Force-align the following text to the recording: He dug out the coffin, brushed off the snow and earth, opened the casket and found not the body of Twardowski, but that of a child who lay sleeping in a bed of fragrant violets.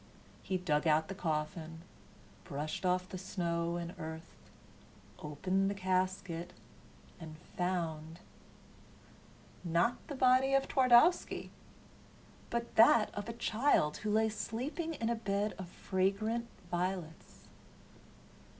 He 0.41 0.57
dug 0.57 0.87
out 0.87 1.09
the 1.09 1.13
coffin, 1.13 1.83
brushed 2.43 2.87
off 2.87 3.07
the 3.07 3.19
snow 3.19 3.75
and 3.75 3.93
earth, 3.99 4.33
opened 5.19 5.69
the 5.69 5.75
casket 5.75 6.53
and 7.19 7.37
found 7.55 8.17
not 9.63 9.97
the 10.07 10.15
body 10.15 10.55
of 10.55 10.67
Twardowski, 10.67 11.51
but 12.49 12.73
that 12.77 13.13
of 13.13 13.29
a 13.29 13.33
child 13.33 13.97
who 13.97 14.09
lay 14.09 14.27
sleeping 14.29 14.95
in 14.95 15.07
a 15.07 15.13
bed 15.13 15.53
of 15.59 15.69
fragrant 15.69 16.47
violets. 16.71 17.45